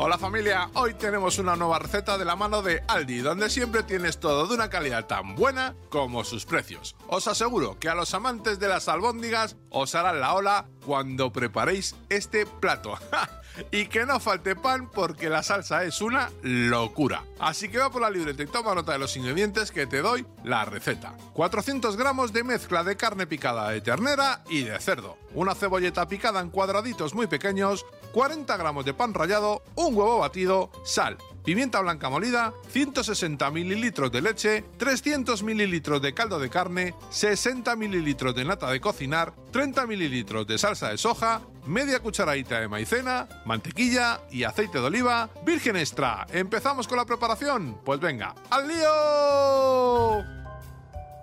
[0.00, 4.20] Hola familia, hoy tenemos una nueva receta de la mano de Aldi, donde siempre tienes
[4.20, 6.94] todo de una calidad tan buena como sus precios.
[7.08, 11.96] Os aseguro que a los amantes de las albóndigas os harán la ola cuando preparéis
[12.10, 12.96] este plato.
[13.70, 17.24] y que no falte pan porque la salsa es una locura.
[17.38, 20.26] Así que va por la libreta y toma nota de los ingredientes que te doy
[20.44, 21.16] la receta.
[21.32, 26.40] 400 gramos de mezcla de carne picada de ternera y de cerdo, una cebolleta picada
[26.40, 32.10] en cuadraditos muy pequeños, 40 gramos de pan rallado, un huevo batido, sal, pimienta blanca
[32.10, 38.70] molida, 160 mililitros de leche, 300 mililitros de caldo de carne, 60 mililitros de nata
[38.70, 44.78] de cocinar, 30 mililitros de salsa de soja, media cucharadita de maicena, mantequilla y aceite
[44.78, 46.26] de oliva virgen extra.
[46.32, 47.80] ¿Empezamos con la preparación?
[47.84, 49.77] Pues venga, ¡al lío!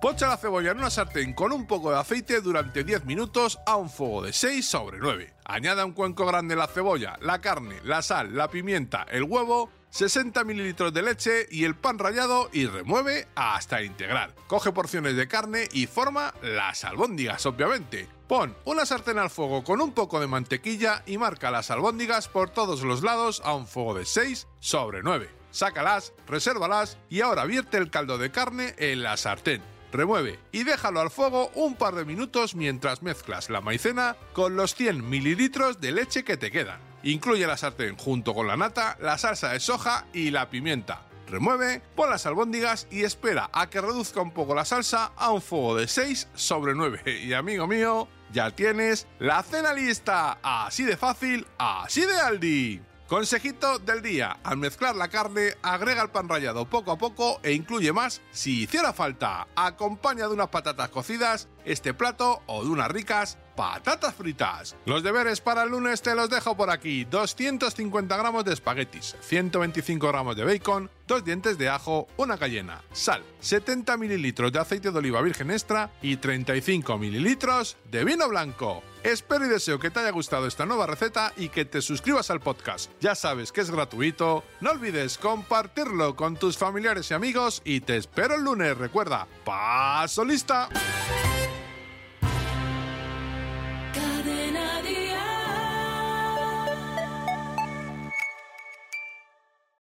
[0.00, 3.76] Pocha la cebolla en una sartén con un poco de aceite durante 10 minutos a
[3.76, 5.32] un fuego de 6 sobre 9.
[5.46, 10.44] Añada un cuenco grande la cebolla, la carne, la sal, la pimienta, el huevo, 60
[10.44, 14.34] mililitros de leche y el pan rallado y remueve hasta integrar.
[14.48, 18.06] Coge porciones de carne y forma las albóndigas, obviamente.
[18.28, 22.50] Pon una sartén al fuego con un poco de mantequilla y marca las albóndigas por
[22.50, 25.30] todos los lados a un fuego de 6 sobre 9.
[25.52, 31.00] Sácalas, resérvalas y ahora vierte el caldo de carne en la sartén remueve y déjalo
[31.00, 35.92] al fuego un par de minutos mientras mezclas la maicena con los 100 mililitros de
[35.92, 36.80] leche que te quedan.
[37.02, 41.02] Incluye la sartén junto con la nata, la salsa de soja y la pimienta.
[41.28, 45.42] Remueve, pon las albóndigas y espera a que reduzca un poco la salsa a un
[45.42, 47.02] fuego de 6 sobre 9.
[47.24, 50.38] Y amigo mío, ya tienes la cena lista.
[50.42, 52.80] Así de fácil, así de Aldi.
[53.08, 57.52] Consejito del día, al mezclar la carne, agrega el pan rallado poco a poco e
[57.52, 59.46] incluye más si hiciera falta.
[59.54, 64.76] Acompaña de unas patatas cocidas este plato o de unas ricas patatas fritas.
[64.84, 67.04] Los deberes para el lunes te los dejo por aquí.
[67.04, 73.22] 250 gramos de espaguetis, 125 gramos de bacon, dos dientes de ajo, una cayena, sal,
[73.40, 78.82] 70 mililitros de aceite de oliva virgen extra y 35 mililitros de vino blanco.
[79.02, 82.40] Espero y deseo que te haya gustado esta nueva receta y que te suscribas al
[82.40, 82.90] podcast.
[83.00, 84.42] Ya sabes que es gratuito.
[84.60, 88.76] No olvides compartirlo con tus familiares y amigos y te espero el lunes.
[88.76, 90.68] Recuerda, paso lista.